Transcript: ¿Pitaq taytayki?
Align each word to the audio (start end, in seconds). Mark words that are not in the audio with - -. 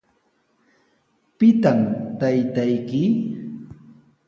¿Pitaq 1.37 1.79
taytayki? 2.19 3.01